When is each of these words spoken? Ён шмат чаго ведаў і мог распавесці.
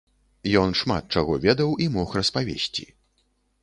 Ён 0.61 0.73
шмат 0.79 1.03
чаго 1.19 1.33
ведаў 1.45 1.77
і 1.87 1.91
мог 1.99 2.19
распавесці. 2.23 2.93